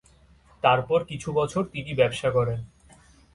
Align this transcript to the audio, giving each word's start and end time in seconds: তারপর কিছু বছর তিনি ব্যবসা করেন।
তারপর 0.63 0.99
কিছু 1.03 1.29
বছর 1.31 1.63
তিনি 1.65 1.91
ব্যবসা 1.93 2.29
করেন। 2.31 2.59